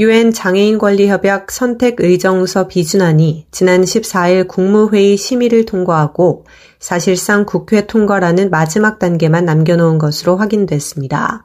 유엔 0.00 0.32
장애인 0.32 0.78
권리 0.78 1.08
협약 1.08 1.50
선택 1.50 1.96
의정서 2.00 2.68
비준안이 2.68 3.48
지난 3.50 3.82
14일 3.82 4.48
국무회의 4.48 5.18
심의를 5.18 5.66
통과하고 5.66 6.46
사실상 6.78 7.44
국회 7.44 7.86
통과라는 7.86 8.48
마지막 8.48 8.98
단계만 8.98 9.44
남겨놓은 9.44 9.98
것으로 9.98 10.38
확인됐습니다. 10.38 11.44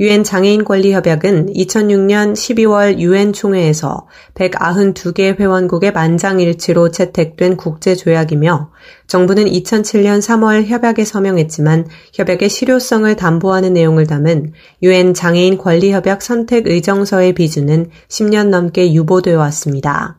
유엔 0.00 0.24
장애인 0.24 0.64
권리 0.64 0.94
협약은 0.94 1.52
2006년 1.52 2.32
12월 2.32 3.00
유엔 3.00 3.34
총회에서 3.34 4.06
192개 4.32 5.38
회원국의 5.38 5.92
만장일치로 5.92 6.90
채택된 6.90 7.58
국제 7.58 7.94
조약이며 7.94 8.70
정부는 9.06 9.44
2007년 9.44 10.22
3월 10.22 10.64
협약에 10.64 11.04
서명했지만 11.04 11.86
협약의 12.14 12.48
실효성을 12.48 13.14
담보하는 13.14 13.74
내용을 13.74 14.06
담은 14.06 14.54
유엔 14.82 15.12
장애인 15.12 15.58
권리 15.58 15.92
협약 15.92 16.22
선택 16.22 16.66
의정서의 16.66 17.34
비준은 17.34 17.90
10년 18.08 18.48
넘게 18.48 18.94
유보되어 18.94 19.38
왔습니다. 19.38 20.18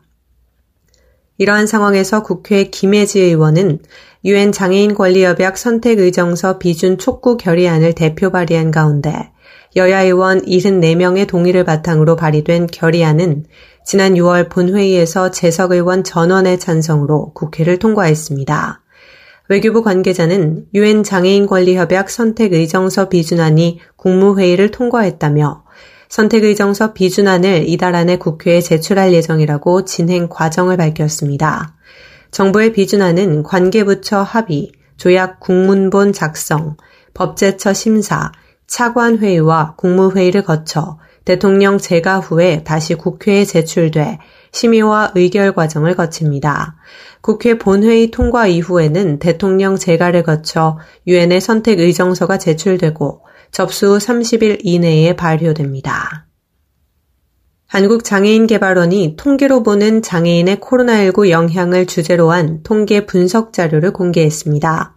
이러한 1.38 1.66
상황에서 1.66 2.22
국회 2.22 2.70
김혜지 2.70 3.20
의원은 3.20 3.80
유엔 4.24 4.52
장애인 4.52 4.94
권리협약 4.94 5.58
선택 5.58 5.98
의정서 5.98 6.58
비준 6.58 6.98
촉구 6.98 7.36
결의안을 7.36 7.94
대표 7.96 8.30
발의한 8.30 8.70
가운데 8.70 9.31
여야 9.74 10.02
의원 10.02 10.42
74명의 10.42 11.26
동의를 11.26 11.64
바탕으로 11.64 12.16
발의된 12.16 12.66
결의안은 12.66 13.46
지난 13.84 14.14
6월 14.14 14.50
본회의에서 14.50 15.30
재석 15.30 15.72
의원 15.72 16.04
전원의 16.04 16.58
찬성으로 16.60 17.32
국회를 17.32 17.78
통과했습니다. 17.78 18.82
외교부 19.48 19.82
관계자는 19.82 20.66
유엔 20.74 21.02
장애인 21.02 21.46
권리 21.46 21.76
협약 21.76 22.10
선택 22.10 22.52
의정서 22.52 23.08
비준안이 23.08 23.80
국무회의를 23.96 24.70
통과했다며 24.70 25.64
선택 26.08 26.44
의정서 26.44 26.92
비준안을 26.92 27.68
이달 27.68 27.94
안에 27.94 28.18
국회에 28.18 28.60
제출할 28.60 29.14
예정이라고 29.14 29.86
진행 29.86 30.28
과정을 30.28 30.76
밝혔습니다. 30.76 31.74
정부의 32.30 32.72
비준안은 32.72 33.42
관계부처 33.42 34.22
합의, 34.22 34.72
조약 34.96 35.40
국문본 35.40 36.12
작성, 36.12 36.76
법제처 37.14 37.72
심사, 37.72 38.32
차관회의와 38.72 39.74
국무회의를 39.76 40.44
거쳐 40.44 40.98
대통령 41.26 41.76
재가 41.76 42.20
후에 42.20 42.64
다시 42.64 42.94
국회에 42.94 43.44
제출돼 43.44 44.18
심의와 44.50 45.12
의결 45.14 45.52
과정을 45.52 45.94
거칩니다. 45.94 46.76
국회 47.20 47.58
본회의 47.58 48.10
통과 48.10 48.46
이후에는 48.46 49.18
대통령 49.18 49.76
재가를 49.76 50.22
거쳐 50.22 50.78
유엔의 51.06 51.42
선택 51.42 51.80
의정서가 51.80 52.38
제출되고 52.38 53.20
접수 53.50 53.92
후 53.92 53.98
30일 53.98 54.60
이내에 54.62 55.16
발효됩니다. 55.16 56.26
한국장애인개발원이 57.66 59.16
통계로 59.18 59.62
보는 59.62 60.00
장애인의 60.00 60.56
코로나19 60.56 61.28
영향을 61.28 61.84
주제로 61.84 62.30
한 62.30 62.62
통계 62.62 63.04
분석 63.04 63.52
자료를 63.52 63.92
공개했습니다. 63.92 64.94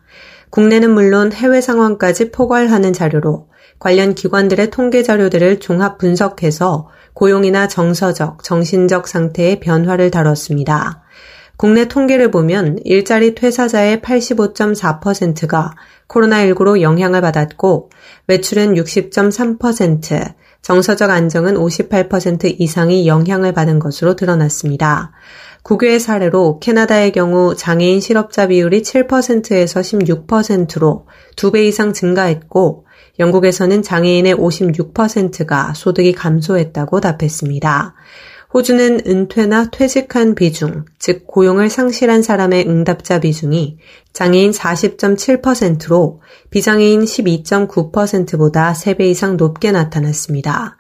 국내는 0.56 0.94
물론 0.94 1.34
해외 1.34 1.60
상황까지 1.60 2.32
포괄하는 2.32 2.94
자료로 2.94 3.50
관련 3.78 4.16
기관들의 4.16 4.70
통계 4.70 5.04
자료들을 5.04 5.60
종합 5.60 5.98
분석해서 5.98 6.88
고용이나 7.14 7.68
정서적, 7.68 8.42
정신적 8.42 9.10
상태의 9.10 9.60
변화를 9.60 10.12
다뤘습니다. 10.12 11.04
국내 11.58 11.90
통계를 11.90 12.32
보면 12.32 12.80
일자리 12.86 13.36
퇴사자의 13.36 13.98
85.4%가 13.98 15.74
코로나19로 16.08 16.80
영향을 16.80 17.20
받았고 17.20 17.90
매출은 18.28 18.76
60.3%, 18.76 20.36
정서적 20.62 21.10
안정은 21.10 21.56
58% 21.56 22.56
이상이 22.60 23.08
영향을 23.08 23.52
받은 23.52 23.80
것으로 23.80 24.16
드러났습니다. 24.16 25.12
국외의 25.66 26.00
사례로 26.00 26.60
캐나다의 26.60 27.12
경우 27.12 27.56
장애인 27.56 28.00
실업자 28.00 28.46
비율이 28.46 28.84
7%에서 28.84 29.80
16%로 29.80 31.08
2배 31.36 31.66
이상 31.66 31.92
증가했고 31.92 32.86
영국에서는 33.18 33.82
장애인의 33.82 34.36
56%가 34.36 35.74
소득이 35.74 36.14
감소했다고 36.14 37.02
답했습니다. 37.02 37.96
호주는 38.54 39.02
은퇴나 39.08 39.72
퇴직한 39.72 40.36
비중, 40.36 40.86
즉 41.00 41.26
고용을 41.26 41.72
상실한 41.72 42.22
사람의 42.22 42.70
응답자 42.70 43.20
비중이 43.20 43.80
장애인 44.14 44.52
40.7%로 44.52 46.22
비장애인 46.52 47.06
12.9%보다 47.06 48.74
3배 48.74 49.02
이상 49.02 49.36
높게 49.36 49.72
나타났습니다. 49.72 50.78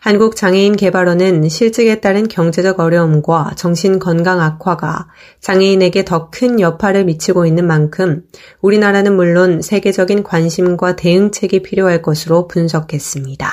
한국장애인개발원은 0.00 1.48
실직에 1.48 2.00
따른 2.00 2.28
경제적 2.28 2.80
어려움과 2.80 3.52
정신건강 3.56 4.40
악화가 4.40 5.08
장애인에게 5.40 6.04
더 6.04 6.30
큰 6.30 6.60
여파를 6.60 7.04
미치고 7.04 7.46
있는 7.46 7.66
만큼 7.66 8.24
우리나라는 8.60 9.16
물론 9.16 9.62
세계적인 9.62 10.22
관심과 10.22 10.96
대응책이 10.96 11.62
필요할 11.62 12.02
것으로 12.02 12.46
분석했습니다. 12.48 13.50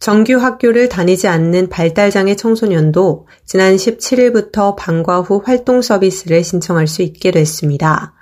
정규 0.00 0.34
학교를 0.38 0.88
다니지 0.88 1.28
않는 1.28 1.68
발달장애 1.68 2.34
청소년도 2.34 3.28
지난 3.46 3.76
17일부터 3.76 4.74
방과 4.74 5.20
후 5.20 5.40
활동 5.44 5.80
서비스를 5.80 6.42
신청할 6.42 6.88
수 6.88 7.02
있게 7.02 7.30
됐습니다. 7.30 8.12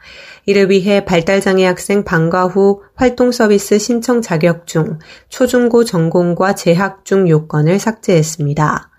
이를 0.47 0.71
위해 0.71 1.05
발달장애 1.05 1.65
학생 1.65 2.05
방과 2.05 2.45
후 2.45 2.83
활동 2.95 3.33
서비스 3.33 3.79
신청 3.79 4.23
자격 4.23 4.67
중 4.67 4.99
초중고 5.29 5.85
전공과 5.85 6.55
재학 6.55 7.05
중 7.05 7.29
요건을 7.29 7.79
삭제했습니다. 7.79 8.91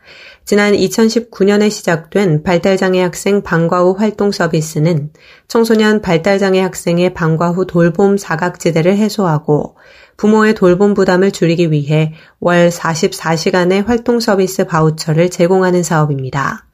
지난 0.43 0.73
2019년에 0.73 1.69
시작된 1.69 2.43
발달장애 2.43 3.01
학생 3.01 3.41
방과 3.41 3.81
후 3.81 3.95
활동 3.97 4.31
서비스는 4.31 5.11
청소년 5.47 6.01
발달장애 6.01 6.59
학생의 6.59 7.13
방과 7.13 7.51
후 7.51 7.65
돌봄 7.65 8.17
사각지대를 8.17 8.97
해소하고 8.97 9.77
부모의 10.17 10.55
돌봄 10.55 10.93
부담을 10.93 11.31
줄이기 11.31 11.71
위해 11.71 12.13
월 12.39 12.69
44시간의 12.69 13.85
활동 13.85 14.19
서비스 14.19 14.65
바우처를 14.65 15.29
제공하는 15.29 15.83
사업입니다. 15.83 16.65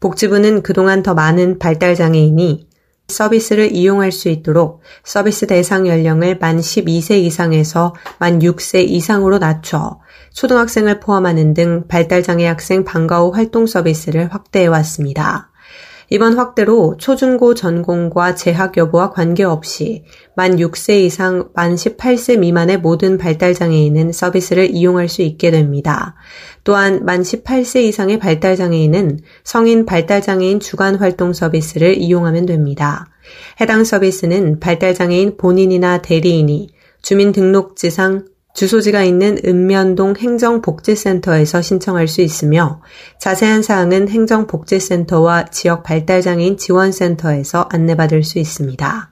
복지부는 0.00 0.62
그동안 0.62 1.02
더 1.02 1.14
많은 1.14 1.58
발달장애인이 1.58 2.68
서비스를 3.08 3.72
이용할 3.72 4.12
수 4.12 4.28
있도록 4.28 4.80
서비스 5.04 5.46
대상 5.46 5.86
연령을 5.86 6.38
만 6.38 6.58
12세 6.58 7.18
이상에서 7.18 7.94
만 8.18 8.40
6세 8.40 8.88
이상으로 8.88 9.38
낮춰 9.38 10.00
초등학생을 10.32 11.00
포함하는 11.00 11.54
등 11.54 11.86
발달장애 11.88 12.46
학생 12.46 12.84
방과 12.84 13.20
후 13.20 13.30
활동 13.30 13.66
서비스를 13.66 14.32
확대해 14.32 14.66
왔습니다. 14.66 15.50
이번 16.08 16.38
확대로 16.38 16.96
초중고 16.98 17.54
전공과 17.54 18.36
재학 18.36 18.76
여부와 18.76 19.10
관계없이 19.10 20.04
만 20.36 20.56
6세 20.56 21.00
이상 21.00 21.48
만 21.54 21.74
18세 21.74 22.38
미만의 22.38 22.78
모든 22.78 23.18
발달장애인은 23.18 24.12
서비스를 24.12 24.70
이용할 24.70 25.08
수 25.08 25.22
있게 25.22 25.50
됩니다. 25.50 26.14
또한 26.62 27.04
만 27.04 27.22
18세 27.22 27.82
이상의 27.84 28.18
발달장애인은 28.20 29.20
성인 29.42 29.84
발달장애인 29.84 30.60
주간 30.60 30.94
활동 30.94 31.32
서비스를 31.32 31.98
이용하면 31.98 32.46
됩니다. 32.46 33.08
해당 33.60 33.82
서비스는 33.84 34.60
발달장애인 34.60 35.36
본인이나 35.36 36.02
대리인이 36.02 36.70
주민등록지상 37.02 38.26
주소지가 38.56 39.02
있는 39.02 39.36
읍면동 39.44 40.16
행정복지센터에서 40.16 41.60
신청할 41.60 42.08
수 42.08 42.22
있으며 42.22 42.80
자세한 43.18 43.62
사항은 43.62 44.08
행정복지센터와 44.08 45.44
지역발달장애인 45.50 46.56
지원센터에서 46.56 47.68
안내받을 47.70 48.24
수 48.24 48.38
있습니다. 48.38 49.10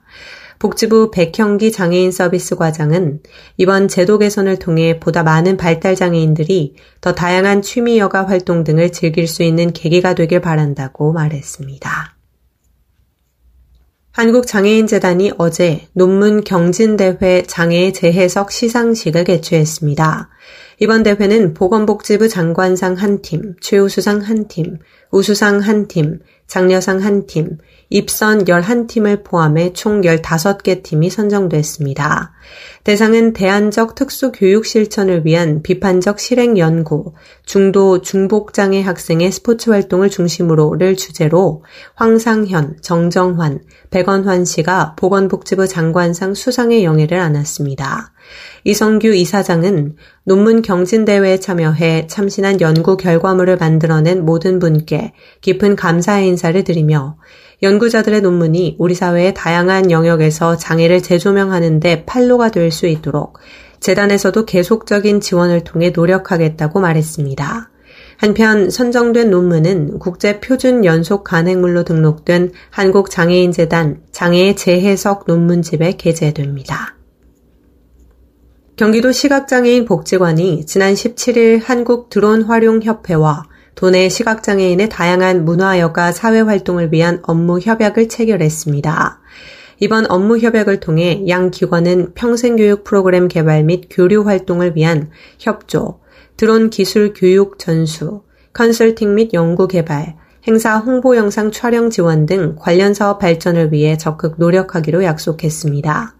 복지부 0.57 1.11
백형기 1.11 1.71
장애인 1.71 2.11
서비스 2.11 2.55
과장은 2.55 3.19
이번 3.57 3.87
제도 3.87 4.17
개선을 4.17 4.57
통해 4.57 4.99
보다 4.99 5.21
많은 5.21 5.57
발달 5.57 5.95
장애인들이 5.95 6.75
더 6.99 7.13
다양한 7.13 7.61
취미 7.61 7.99
여가 7.99 8.27
활동 8.27 8.63
등을 8.63 8.91
즐길 8.91 9.27
수 9.27 9.43
있는 9.43 9.73
계기가 9.73 10.15
되길 10.15 10.41
바란다고 10.41 11.13
말했습니다. 11.13 12.14
한국장애인재단이 14.15 15.33
어제 15.37 15.89
논문 15.91 16.45
경진대회 16.45 17.43
장애 17.47 17.91
재해석 17.91 18.49
시상식을 18.49 19.25
개최했습니다. 19.25 20.29
이번 20.79 21.03
대회는 21.03 21.53
보건복지부 21.53 22.29
장관상 22.29 22.93
한 22.93 23.21
팀, 23.21 23.55
최우수상 23.59 24.21
한 24.21 24.47
팀, 24.47 24.77
우수상 25.11 25.59
한 25.59 25.87
팀, 25.87 26.19
장려상 26.47 26.99
한 26.99 27.25
팀, 27.25 27.57
입선 27.89 28.45
11팀을 28.45 29.23
포함해 29.23 29.73
총 29.73 30.01
15개 30.01 30.83
팀이 30.83 31.09
선정됐습니다. 31.09 32.33
대상은 32.83 33.33
대안적 33.33 33.95
특수교육 33.95 34.65
실천을 34.65 35.25
위한 35.25 35.61
비판적 35.61 36.19
실행 36.19 36.57
연구, 36.57 37.13
중도 37.45 38.01
중복장애 38.01 38.81
학생의 38.81 39.31
스포츠 39.31 39.69
활동을 39.69 40.09
중심으로를 40.09 40.95
주제로 40.95 41.63
황상현, 41.95 42.77
정정환, 42.81 43.61
백원환 43.89 44.45
씨가 44.45 44.95
보건복지부 44.97 45.67
장관상 45.67 46.33
수상의 46.33 46.83
영예를 46.83 47.19
안았습니다. 47.19 48.11
이성규 48.63 49.13
이사장은 49.13 49.95
논문 50.23 50.63
경진대회에 50.63 51.39
참여해 51.39 52.07
참신한 52.07 52.59
연구 52.61 52.97
결과물을 52.97 53.57
만들어낸 53.57 54.25
모든 54.25 54.57
분께 54.57 54.94
깊은 55.41 55.75
감사의 55.75 56.27
인사를 56.27 56.63
드리며 56.63 57.17
연구자들의 57.63 58.21
논문이 58.21 58.75
우리 58.79 58.93
사회의 58.93 59.33
다양한 59.33 59.91
영역에서 59.91 60.57
장애를 60.57 61.01
재조명하는데 61.01 62.05
판로가 62.05 62.49
될 62.51 62.71
수 62.71 62.87
있도록 62.87 63.39
재단에서도 63.79 64.45
계속적인 64.45 65.21
지원을 65.21 65.63
통해 65.63 65.91
노력하겠다고 65.91 66.79
말했습니다. 66.79 67.69
한편 68.17 68.69
선정된 68.69 69.29
논문은 69.29 69.99
국제 69.99 70.39
표준 70.39 70.85
연속 70.85 71.23
간행물로 71.23 71.83
등록된 71.83 72.51
한국 72.69 73.09
장애인 73.09 73.51
재단 73.51 74.01
장애의 74.11 74.55
재해석 74.55 75.25
논문집에 75.27 75.93
게재됩니다. 75.97 76.95
경기도 78.77 79.11
시각장애인 79.11 79.85
복지관이 79.85 80.65
지난 80.65 80.93
17일 80.93 81.61
한국 81.63 82.09
드론 82.09 82.43
활용 82.43 82.81
협회와 82.81 83.43
도내 83.75 84.07
시각장애인의 84.07 84.89
다양한 84.89 85.43
문화여가 85.43 86.13
사회활동을 86.13 86.93
위한 86.93 87.19
업무 87.23 87.59
협약을 87.59 88.07
체결했습니다. 88.07 89.19
이번 89.81 90.09
업무 90.09 90.37
협약을 90.39 90.79
통해 90.79 91.25
양 91.27 91.51
기관은 91.51 92.13
평생교육 92.13 92.85
프로그램 92.85 93.27
개발 93.27 93.63
및 93.63 93.89
교류 93.89 94.25
활동을 94.25 94.77
위한 94.77 95.09
협조, 95.37 95.99
드론 96.37 96.69
기술 96.69 97.13
교육 97.13 97.59
전수, 97.59 98.23
컨설팅 98.53 99.15
및 99.15 99.33
연구 99.33 99.67
개발, 99.67 100.15
행사 100.47 100.77
홍보 100.77 101.17
영상 101.17 101.51
촬영 101.51 101.89
지원 101.89 102.25
등 102.25 102.55
관련 102.57 102.93
사업 102.93 103.19
발전을 103.19 103.73
위해 103.73 103.97
적극 103.97 104.35
노력하기로 104.37 105.03
약속했습니다. 105.03 106.15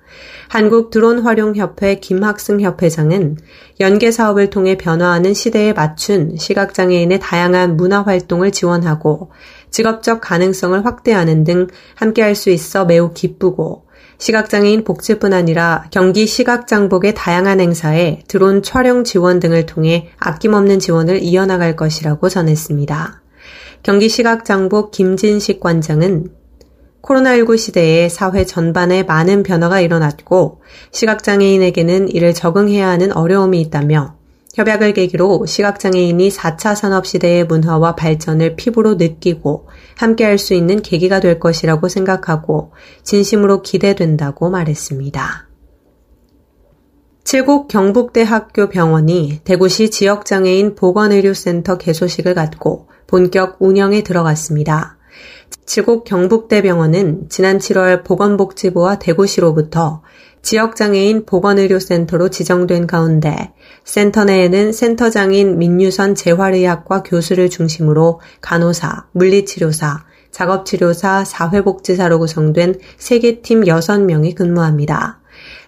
한국 0.48 0.90
드론 0.90 1.20
활용 1.20 1.56
협회 1.56 1.96
김학승 1.96 2.62
협회장은 2.62 3.38
연계 3.80 4.12
사업을 4.12 4.50
통해 4.50 4.78
변화하는 4.78 5.34
시대에 5.34 5.74
맞춘 5.74 6.36
시각장애인의 6.38 7.20
다양한 7.20 7.78
문화 7.78 8.02
활동을 8.04 8.52
지원하고 8.52 9.32
직업적 9.72 10.22
가능성을 10.22 10.86
확대하는 10.86 11.44
등 11.44 11.68
함께할 11.96 12.36
수 12.36 12.50
있어 12.50 12.86
매우 12.86 13.14
기쁘고 13.14 13.86
시각장애인 14.18 14.84
복지뿐 14.84 15.34
아니라 15.34 15.86
경기 15.92 16.26
시각장복의 16.26 17.16
다양한 17.16 17.60
행사에 17.60 18.22
드론 18.28 18.64
촬영 18.64 19.04
지원 19.04 19.40
등을 19.40 19.66
통해 19.66 20.10
아낌없는 20.20 20.80
지원을 20.80 21.22
이어나갈 21.22 21.76
것이라고 21.76 22.30
전했습니다. 22.30 23.22
경기 23.84 24.10
시각장복 24.10 24.92
김진식 24.92 25.60
관장은 25.60 26.30
코로나19 27.06 27.58
시대에 27.58 28.10
사회 28.10 28.46
전반에 28.46 29.04
많은 29.04 29.44
변화가 29.44 29.80
일어났고 29.80 30.62
시각장애인에게는 30.92 32.10
이를 32.10 32.34
적응해야 32.34 32.90
하는 32.90 33.16
어려움이 33.16 33.62
있다며 33.62 34.16
협약을 34.56 34.94
계기로 34.94 35.46
시각장애인이 35.46 36.30
4차 36.30 36.76
산업시대의 36.76 37.46
문화와 37.46 37.96
발전을 37.96 38.56
피부로 38.56 38.96
느끼고 38.96 39.68
함께할 39.98 40.38
수 40.38 40.54
있는 40.54 40.82
계기가 40.82 41.20
될 41.20 41.40
것이라고 41.40 41.90
생각하고 41.90 42.72
진심으로 43.04 43.62
기대된다고 43.62 44.50
말했습니다. 44.50 45.50
칠곡 47.26 47.68
경북대학교 47.68 48.70
병원이 48.70 49.42
대구시 49.44 49.92
지역장애인 49.92 50.76
보건의료센터 50.76 51.78
개소식을 51.78 52.34
갖고 52.34 52.88
본격 53.08 53.58
운영에 53.60 54.04
들어갔습니다. 54.04 54.98
칠곡 55.66 56.06
경북대병원은 56.06 57.30
지난 57.30 57.58
7월 57.58 58.04
보건복지부와 58.04 59.00
대구시로부터 59.00 60.02
지역장애인 60.42 61.26
보건의료센터로 61.26 62.30
지정된 62.30 62.86
가운데 62.86 63.52
센터 63.84 64.26
내에는 64.26 64.72
센터장인 64.72 65.58
민유선 65.58 66.14
재활의학과 66.14 67.02
교수를 67.02 67.50
중심으로 67.50 68.22
간호사, 68.42 69.08
물리치료사, 69.14 70.06
작업치료사, 70.30 71.26
사회복지사로 71.26 72.20
구성된 72.20 72.76
3개 73.00 73.42
팀 73.42 73.62
6명이 73.62 74.36
근무합니다. 74.36 75.20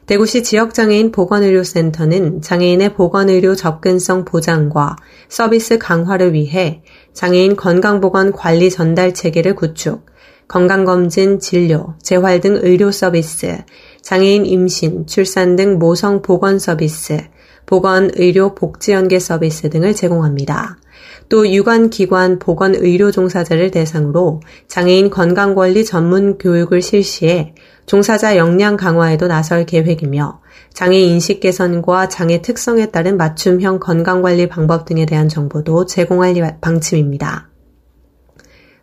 대구시 0.07 0.42
지역장애인 0.42 1.12
보건의료센터는 1.12 2.42
장애인의 2.42 2.94
보건의료 2.94 3.56
접근성 3.56 4.24
보장과 4.24 4.95
서비스 5.27 5.77
강화를 5.77 6.33
위해 6.33 6.81
장애인 7.12 7.57
건강보건 7.57 8.31
관리 8.31 8.69
전달 8.69 9.13
체계를 9.13 9.56
구축, 9.56 10.06
건강검진, 10.48 11.39
진료, 11.39 11.95
재활 12.01 12.39
등 12.39 12.57
의료 12.62 12.89
서비스, 12.89 13.57
장애인 14.01 14.45
임신, 14.45 15.07
출산 15.07 15.57
등 15.57 15.77
모성 15.77 16.21
보건 16.21 16.57
서비스, 16.57 17.19
보건 17.68 18.10
의료 18.16 18.56
복지 18.56 18.94
연계 18.94 19.19
서비스 19.19 19.69
등을 19.69 19.94
제공합니다. 19.94 20.78
또 21.30 21.48
유관기관 21.48 22.40
보건의료 22.40 23.12
종사자를 23.12 23.72
대상으로 23.72 24.40
장애인 24.68 25.10
건강관리 25.10 25.84
전문 25.84 26.38
교육을 26.38 26.81
실시해 26.81 27.54
종사자 27.86 28.38
역량 28.38 28.78
강화에도 28.78 29.28
나설 29.28 29.66
계획이며 29.66 30.40
장애 30.74 30.98
인식 31.00 31.42
개선과 31.42 32.08
장애 32.08 32.42
특성에 32.42 32.88
따른 32.92 33.18
맞춤형 33.18 33.80
건강관리 33.80 34.48
방법 34.48 34.86
등에 34.86 35.06
대한 35.06 35.28
정보도 35.28 35.86
제공할 35.86 36.60
방침입니다. 36.62 37.50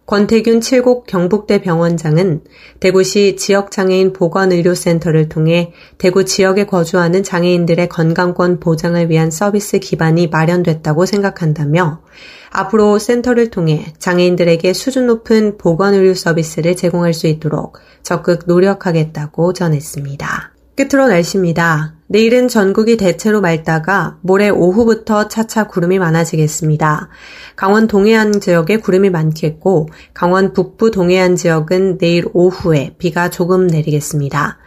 권태균 0.06 0.60
칠곡 0.60 1.06
경북대 1.06 1.62
병원장은 1.62 2.42
대구시 2.78 3.36
지역장애인 3.36 4.12
보건의료센터를 4.12 5.30
통해 5.30 5.72
대구 5.96 6.26
지역에 6.26 6.66
거주하는 6.66 7.22
장애인들의 7.22 7.88
건강권 7.88 8.60
보장을 8.60 9.08
위한 9.08 9.30
서비스 9.30 9.78
기반이 9.78 10.28
마련됐다고 10.28 11.06
생각한다며 11.06 12.02
앞으로 12.50 12.98
센터를 12.98 13.50
통해 13.50 13.94
장애인들에게 13.98 14.74
수준 14.74 15.06
높은 15.06 15.56
보건의료 15.56 16.14
서비스를 16.14 16.76
제공할 16.76 17.14
수 17.14 17.26
있도록 17.26 17.78
적극 18.02 18.44
노력하겠다고 18.46 19.54
전했습니다. 19.54 20.53
끝으로 20.76 21.06
날씨입니다. 21.06 21.94
내일은 22.08 22.48
전국이 22.48 22.96
대체로 22.96 23.40
맑다가 23.40 24.18
모레 24.22 24.50
오후부터 24.50 25.28
차차 25.28 25.68
구름이 25.68 25.98
많아지겠습니다. 25.98 27.08
강원 27.56 27.86
동해안 27.86 28.40
지역에 28.40 28.78
구름이 28.78 29.10
많겠고 29.10 29.88
강원 30.12 30.52
북부 30.52 30.90
동해안 30.90 31.36
지역은 31.36 31.98
내일 31.98 32.24
오후에 32.32 32.96
비가 32.98 33.30
조금 33.30 33.66
내리겠습니다. 33.68 34.58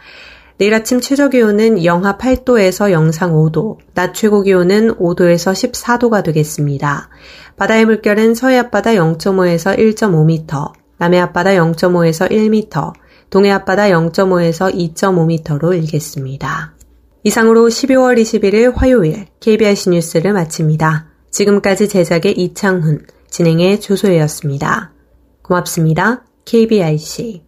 내일 0.56 0.74
아침 0.74 1.00
최저 1.00 1.28
기온은 1.28 1.84
영하 1.84 2.18
8도에서 2.18 2.90
영상 2.90 3.32
5도, 3.32 3.76
낮 3.94 4.12
최고 4.12 4.42
기온은 4.42 4.92
5도에서 4.96 5.52
14도가 5.52 6.24
되겠습니다. 6.24 7.10
바다의 7.56 7.84
물결은 7.84 8.34
서해 8.34 8.58
앞바다 8.58 8.92
0.5에서 8.92 9.78
1.5m, 9.78 10.72
남해 10.96 11.20
앞바다 11.20 11.50
0.5에서 11.50 12.28
1m, 12.28 12.92
동해 13.30 13.50
앞바다 13.50 13.88
0.5에서 13.88 14.74
2.5m로 14.94 15.76
일겠습니다. 15.76 16.74
이상으로 17.24 17.68
12월 17.68 18.20
21일 18.20 18.74
화요일 18.74 19.26
KBIC 19.40 19.90
뉴스를 19.90 20.32
마칩니다. 20.32 21.06
지금까지 21.30 21.88
제작의 21.88 22.32
이창훈, 22.38 23.04
진행의 23.30 23.80
조소혜였습니다. 23.80 24.92
고맙습니다. 25.42 26.24
KBIC 26.44 27.42